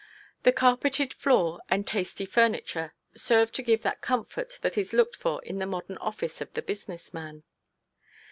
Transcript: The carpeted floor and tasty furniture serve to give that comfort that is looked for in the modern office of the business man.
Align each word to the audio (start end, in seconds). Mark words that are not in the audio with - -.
The 0.41 0.51
carpeted 0.51 1.13
floor 1.13 1.59
and 1.69 1.85
tasty 1.85 2.25
furniture 2.25 2.95
serve 3.15 3.51
to 3.51 3.61
give 3.61 3.83
that 3.83 4.01
comfort 4.01 4.57
that 4.63 4.75
is 4.75 4.93
looked 4.93 5.15
for 5.15 5.45
in 5.45 5.59
the 5.59 5.67
modern 5.67 5.97
office 5.97 6.41
of 6.41 6.51
the 6.55 6.63
business 6.63 7.13
man. 7.13 7.43